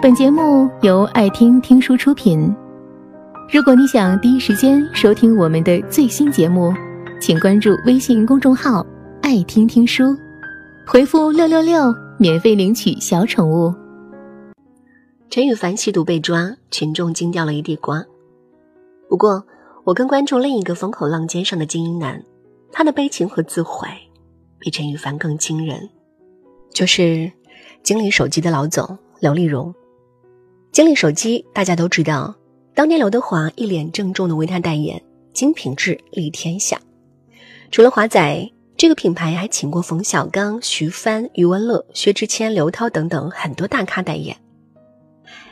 [0.00, 2.54] 本节目由爱听听书出品。
[3.52, 6.72] 如果你想第一时间收听我们的最新节目，
[7.20, 8.86] 请关注微信公众号
[9.20, 10.16] “爱听听书”，
[10.86, 13.74] 回复“六六六”免费领取小宠物。
[15.30, 18.04] 陈羽凡吸毒被抓，群众惊掉了一地瓜。
[19.08, 19.44] 不过，
[19.82, 22.22] 我更关注另一个风口浪尖上的精英男，
[22.70, 23.88] 他的悲情和自毁，
[24.60, 25.90] 比陈羽凡更惊人，
[26.72, 27.32] 就是
[27.82, 29.74] 金立手机的老总刘丽荣。
[30.70, 32.34] 金立手机，大家都知道，
[32.74, 36.80] 当年刘德华一脸郑重的为他代言，精品质立天下。
[37.70, 44.36] 除了华仔，这个品牌还请过冯小刚、徐帆、余文乐、薛之谦、刘涛等等很多大咖代言。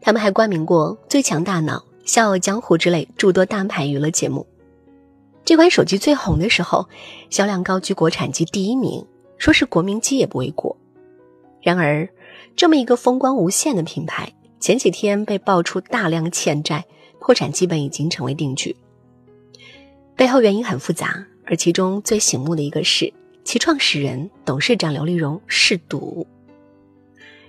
[0.00, 4.46] 他们还冠名过《最强大脑》《笑傲江湖》之类诸多大牌娱乐节目。
[5.44, 6.88] 这款手机最红的时候，
[7.28, 9.04] 销量高居国产机第一名，
[9.36, 10.74] 说是国民机也不为过。
[11.60, 12.08] 然而，
[12.56, 14.32] 这么一个风光无限的品牌。
[14.60, 16.84] 前几天被爆出大量欠债，
[17.18, 18.76] 破产基本已经成为定局。
[20.14, 23.10] 背后原因很复杂，而其中最醒目的一个是
[23.42, 26.26] 其创始人、董事长刘立荣嗜赌。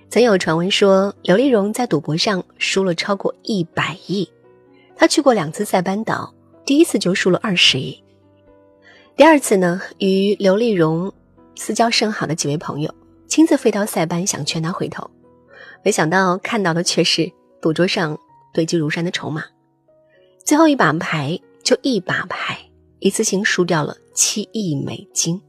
[0.08, 4.28] 曾有传闻说，刘立荣在赌博上输了超过一百亿。
[4.96, 6.32] 他去过两次塞班岛，
[6.64, 8.02] 第一次就输了二十亿。
[9.16, 11.12] 第二次呢，与刘立荣
[11.56, 12.94] 私交甚好的几位朋友
[13.26, 15.10] 亲自飞到塞班，想劝他回头。
[15.84, 17.30] 没想到看到的却是
[17.60, 18.18] 赌桌上
[18.54, 19.42] 堆积如山的筹码，
[20.44, 22.58] 最后一把牌就一把牌，
[23.00, 25.40] 一次性输掉了七亿美金。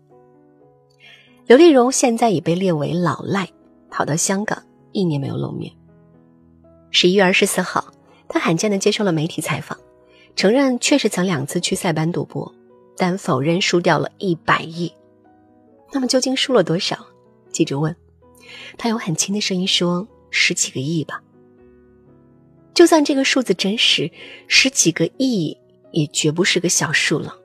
[1.45, 3.47] 刘丽荣现在已被列为老赖，
[3.91, 5.71] 跑到香港一年没有露面。
[6.89, 7.93] 十一月二十四号，
[8.27, 9.77] 他罕见的接受了媒体采访，
[10.35, 12.51] 承认确实曾两次去塞班赌博，
[12.97, 14.91] 但否认输掉了一百亿。
[15.91, 16.97] 那么究竟输了多少？
[17.51, 17.95] 记者问。
[18.77, 20.07] 他用很轻的声音说。
[20.35, 21.21] 十几个亿吧，
[22.73, 24.11] 就算这个数字真实，
[24.47, 25.55] 十几个亿
[25.91, 27.35] 也绝不是个小数了，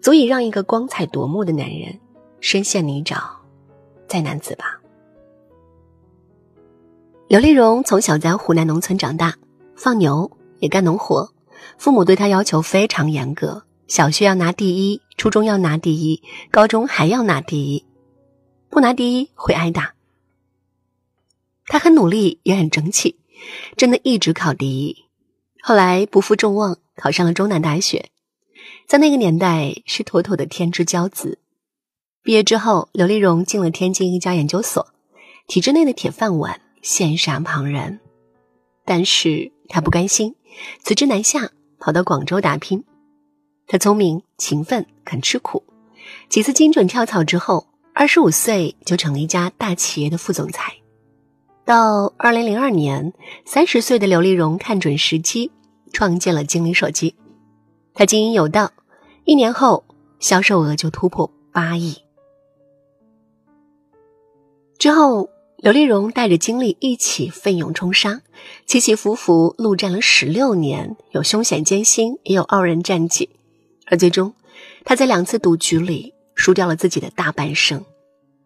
[0.00, 1.98] 足以让一个光彩夺目的男人
[2.40, 3.20] 深陷泥沼，
[4.06, 4.64] 再难自拔。
[7.26, 9.34] 刘丽荣从小在湖南农村长大，
[9.74, 10.30] 放牛
[10.60, 11.32] 也干农活，
[11.78, 17.84] 父母对他要求非常严格，小学要拿第一，初中要拿第一，高中还要拿第一，
[18.68, 19.94] 不拿第一会挨打。
[21.70, 23.20] 他很努力，也很争气，
[23.76, 25.04] 真的一直考第一。
[25.62, 28.10] 后来不负众望，考上了中南大学，
[28.88, 31.38] 在那个年代是妥妥的天之骄子。
[32.24, 34.88] 毕业之后，刘丽荣进了天津一家研究所，
[35.46, 38.00] 体制内的铁饭碗，羡煞旁人。
[38.84, 40.34] 但是他不甘心，
[40.82, 42.82] 辞职南下，跑到广州打拼。
[43.68, 45.62] 他聪明、勤奋、肯吃苦，
[46.28, 50.74] 几次精准跳槽之后，二十五岁就成了一家大企业的副总裁。
[51.70, 53.12] 到二零零二年，
[53.44, 55.52] 三十岁的刘丽荣看准时机，
[55.92, 57.14] 创建了精灵手机。
[57.94, 58.72] 他经营有道，
[59.22, 59.84] 一年后
[60.18, 61.96] 销售额就突破八亿。
[64.78, 68.22] 之后，刘丽荣带着金立一起奋勇冲杀，
[68.66, 73.30] 起起伏伏，陆战了十六年，有凶险艰辛，也有傲人战绩。
[73.86, 74.34] 而最终，
[74.84, 77.84] 他在两次赌局里输掉了自己的大半生，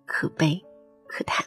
[0.04, 0.62] 可悲
[1.06, 1.42] 可叹。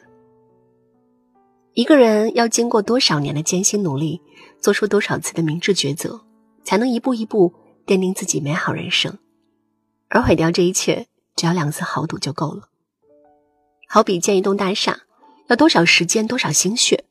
[1.78, 4.20] 一个人要经过多少年的艰辛努力，
[4.60, 6.20] 做出多少次的明智抉择，
[6.64, 7.54] 才能一步一步
[7.86, 9.16] 奠定自己美好人生？
[10.08, 11.06] 而毁掉这一切，
[11.36, 12.68] 只要两次豪赌就够了。
[13.86, 15.02] 好比建一栋大厦，
[15.46, 17.04] 要多少时间、多少心血，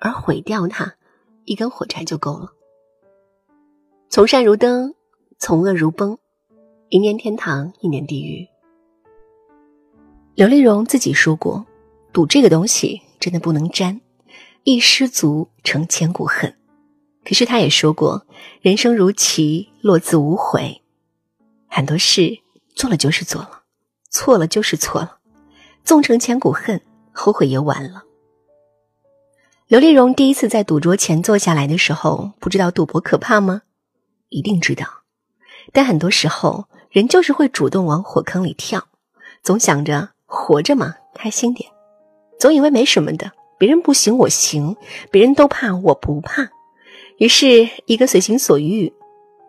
[0.00, 0.96] 而毁掉它，
[1.44, 2.50] 一根火柴就够了。
[4.08, 4.96] 从善如登，
[5.38, 6.18] 从恶如崩，
[6.88, 8.48] 一年天堂，一年地狱。
[10.34, 11.64] 刘丽荣自己说过，
[12.12, 13.00] 赌这个东西。
[13.22, 14.00] 真的不能沾，
[14.64, 16.56] 一失足成千古恨。
[17.24, 18.26] 可是他也说过，
[18.62, 20.82] 人生如棋，落字无悔。
[21.68, 22.40] 很多事
[22.74, 23.62] 做了就是做了，
[24.10, 25.18] 错了就是错了，
[25.84, 26.80] 纵成千古恨，
[27.12, 28.02] 后悔也晚了。
[29.68, 33.62] 刘丽荣第一次在赌桌前坐下来的时候，不知道赌博可怕吗？
[34.30, 35.04] 一定知道。
[35.72, 38.88] 但很多时候，人就是会主动往火坑里跳，
[39.44, 41.70] 总想着活着嘛，开心点。
[42.42, 44.76] 总以为没什么的，别人不行我行，
[45.12, 46.50] 别人都怕我不怕，
[47.18, 48.92] 于是一个随心所欲，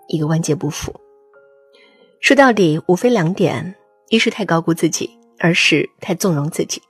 [0.07, 0.93] 一个万劫不复。
[2.19, 3.73] 说到底，无非两点：
[4.09, 5.09] 一是太高估自己，
[5.39, 6.83] 二是太纵容自己，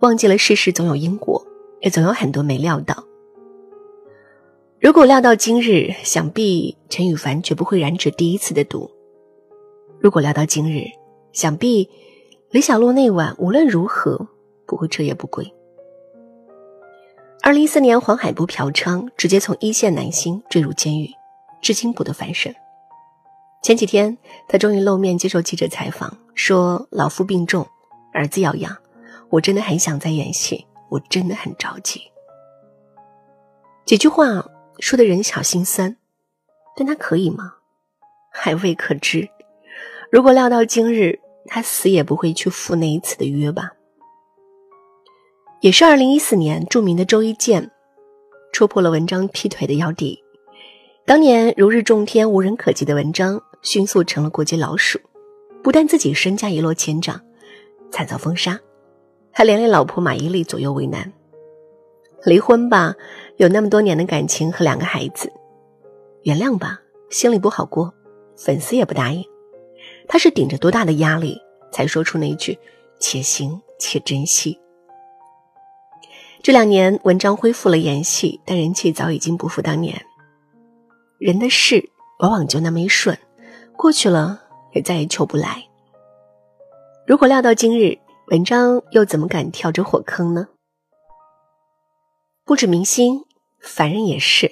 [0.00, 1.42] 忘记了世事总有因果，
[1.80, 3.02] 也总有很多没料到。
[4.78, 8.90] 如果料到今日，想必陈羽凡绝不会染指第一次的毒；
[9.98, 10.84] 如果料到今日，
[11.32, 11.88] 想必
[12.50, 14.28] 李小璐那晚无论如何。
[14.68, 15.52] 不会彻夜不归。
[17.42, 21.10] 二零一四年黄海波嫖娼，直接从一线男星坠入监狱，
[21.62, 22.54] 至今不得翻身。
[23.62, 27.66] 前几天他终于露面接受记者采访，说老夫病重，
[28.12, 28.76] 儿子要养，
[29.30, 32.02] 我真的很想再演戏，我真的很着急。
[33.86, 34.44] 几句话
[34.78, 35.96] 说的人小心酸，
[36.76, 37.54] 但他可以吗？
[38.30, 39.28] 还未可知。
[40.12, 43.72] 如果料到今日，他死也不会去赴那一次的约吧。
[45.60, 47.68] 也是二零一四年，著名的周一健
[48.52, 50.22] 戳破了文章劈腿的要地。
[51.04, 55.00] 当年如日中天、无人可及的文章，迅速成了国际老鼠。
[55.60, 57.20] 不但自己身家一落千丈，
[57.90, 58.60] 惨遭封杀，
[59.32, 61.12] 还连累老婆马伊琍左右为难。
[62.24, 62.94] 离婚吧，
[63.38, 65.28] 有那么多年的感情和两个孩子；
[66.22, 67.92] 原谅吧，心里不好过，
[68.36, 69.24] 粉丝也不答应。
[70.06, 71.36] 他是顶着多大的压力，
[71.72, 72.56] 才说出那句
[73.00, 74.56] “且行且珍惜”。
[76.48, 80.02] 这两年，文章恢复了演戏，但人气早已经不复当年。
[81.18, 81.90] 人的事
[82.20, 83.18] 往往就那么一瞬，
[83.76, 84.40] 过去了
[84.72, 85.62] 也再也求不来。
[87.06, 87.98] 如果料到今日，
[88.28, 90.48] 文章又怎么敢跳这火坑呢？
[92.46, 93.26] 不止明星，
[93.60, 94.50] 凡人也是。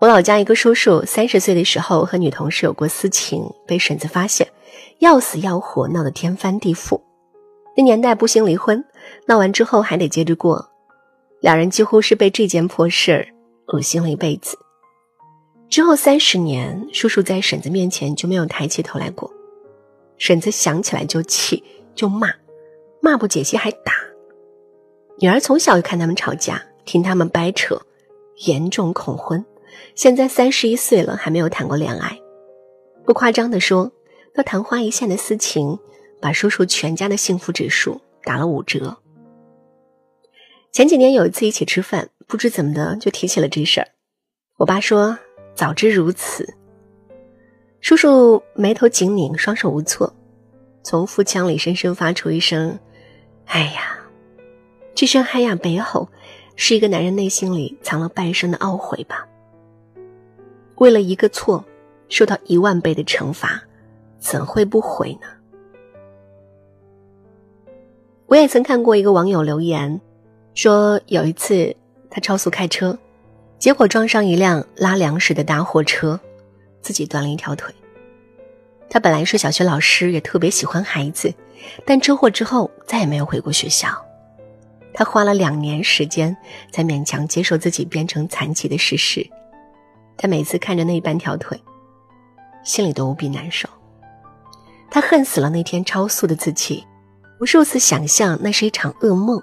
[0.00, 4.46] 我老家一个叔叔，三十岁的时候和女同事有过私情，被婶子发现，
[4.98, 7.00] 要死要活，闹得天翻地覆。
[7.78, 8.84] 那年代不兴离婚，
[9.24, 10.67] 闹完之后还得接着过。
[11.40, 13.28] 两人几乎是被这件破事儿
[13.66, 14.58] 恶心了一辈子。
[15.68, 19.32] 之后三十年，叔叔在婶子面前就没有抬起头来过。
[20.16, 21.62] 婶子想起来就气，
[21.94, 22.28] 就骂，
[23.00, 23.92] 骂不解气还打。
[25.18, 27.80] 女儿从小就看他们吵架，听他们掰扯，
[28.46, 29.44] 严重恐婚。
[29.94, 32.18] 现在三十一岁了，还没有谈过恋爱。
[33.04, 33.92] 不夸张的说，
[34.34, 35.78] 那昙花一现的私情，
[36.20, 38.96] 把叔叔全家的幸福指数打了五折。
[40.70, 43.88] 前几年有一次一起吃饭，不知怎么的就提起了这事儿。
[44.58, 45.18] 我爸说
[45.54, 46.54] ：“早知如此。”
[47.80, 50.14] 叔叔眉头紧拧，双手无措，
[50.82, 52.78] 从腹腔里深深发出一声
[53.46, 53.98] ：“哎呀！”
[54.94, 56.08] 这声“哎呀”背后，
[56.54, 59.26] 是一个男人内心里藏了半生的懊悔吧。
[60.76, 61.64] 为了一个错，
[62.08, 63.62] 受到一万倍的惩罚，
[64.18, 65.26] 怎会不悔呢？
[68.26, 70.00] 我也曾看过一个网友留言。
[70.58, 71.72] 说有一次
[72.10, 72.98] 他超速开车，
[73.60, 76.18] 结果撞上一辆拉粮食的大货车，
[76.82, 77.72] 自己断了一条腿。
[78.90, 81.32] 他本来是小学老师，也特别喜欢孩子，
[81.86, 84.04] 但车祸之后再也没有回过学校。
[84.92, 86.36] 他花了两年时间
[86.72, 89.24] 才勉强接受自己变成残疾的事实。
[90.16, 91.56] 他每次看着那半条腿，
[92.64, 93.68] 心里都无比难受。
[94.90, 96.84] 他恨死了那天超速的自己，
[97.40, 99.40] 无数次想象那是一场噩梦。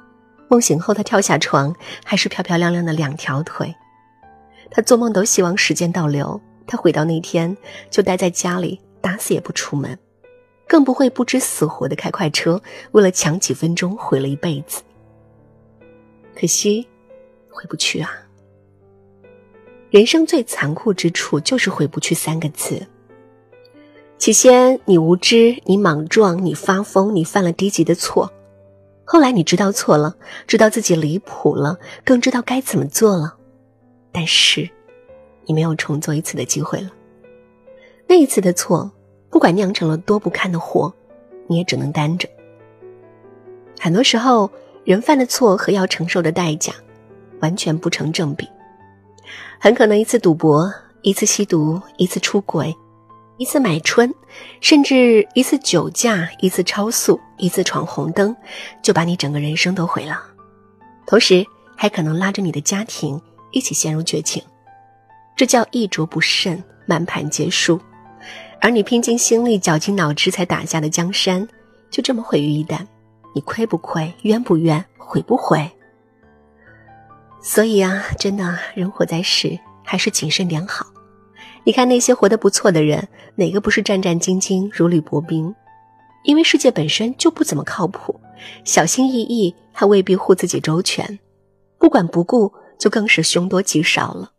[0.48, 3.74] 梦醒后，他跳下床，还是漂漂亮亮的两条腿。
[4.70, 7.56] 他做梦都希望时间倒流，他回到那天
[7.90, 9.98] 就待在家里，打死也不出门，
[10.68, 12.62] 更不会不知死活的开快车，
[12.92, 14.82] 为了抢几分钟毁了一辈子。
[16.36, 16.88] 可惜，
[17.50, 18.12] 回不去啊。
[19.90, 22.86] 人生最残酷之处就是回不去三个字。
[24.18, 28.32] 起先你无知，你莽撞，你发疯，你犯了低级的错。
[29.06, 30.16] 后来你知道错了，
[30.48, 33.36] 知道自己离谱了，更知道该怎么做了，
[34.12, 34.68] 但是，
[35.46, 36.90] 你没有重做一次的机会了。
[38.08, 38.92] 那一次的错，
[39.30, 40.92] 不管酿成了多不堪的祸，
[41.48, 42.28] 你也只能担着。
[43.80, 44.50] 很多时候，
[44.84, 46.74] 人犯的错和要承受的代价，
[47.42, 48.50] 完全不成正比。
[49.60, 52.76] 很可能一次赌博，一次吸毒，一次出轨。
[53.38, 54.14] 一次买春，
[54.62, 58.36] 甚至一次酒驾，一次超速，一次闯红灯，
[58.82, 60.24] 就把你整个人生都毁了，
[61.06, 64.42] 同时还可能拉着你的家庭一起陷入绝境，
[65.36, 67.80] 这叫一着不慎，满盘皆输。
[68.62, 71.48] 而你拼尽心力、绞尽脑汁才打下的江山，
[71.92, 72.80] 就这么毁于一旦，
[73.34, 74.14] 你亏不亏？
[74.22, 74.84] 冤不冤？
[74.98, 75.70] 悔不悔？
[77.44, 80.85] 所以啊，真的，人活在世，还是谨慎点好。
[81.66, 85.54] 你看那些活得不错的人，哪个不是战战兢兢、如履薄冰？
[86.24, 88.20] 因为世界本身就不怎么靠谱，
[88.64, 91.20] 小心翼翼还未必护自己周全，
[91.78, 94.34] 不管不顾就更是凶多吉少了。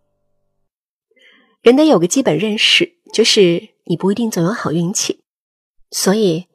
[1.63, 5.25] 人得有个基本认识，就是你不一定总有好运气，
[5.91, 6.47] 所以，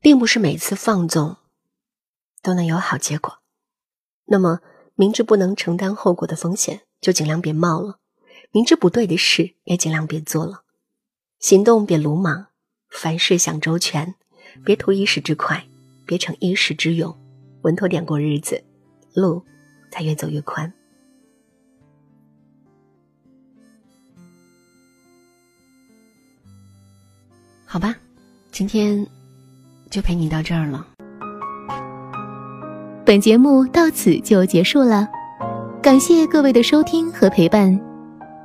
[0.00, 1.36] 并不是每次放纵
[2.42, 3.38] 都能有好结果。
[4.26, 4.60] 那么，
[4.94, 7.98] 明知不能承担后果的风险，就尽量别冒了。
[8.52, 10.62] 明知不对的事也尽量别做了。
[11.38, 12.46] 行动别鲁莽
[12.90, 14.14] 凡事想周全
[14.64, 15.64] 别图一时之快
[16.04, 17.16] 别逞一时之勇
[17.62, 18.62] 稳妥点过日子
[19.14, 19.42] 路
[19.90, 20.72] 才越走越宽。
[27.64, 27.94] 好吧
[28.50, 29.06] 今天
[29.90, 30.86] 就陪你到这儿了
[33.04, 35.06] 本节目到此就结束了
[35.82, 37.87] 感谢各位的收听和陪伴。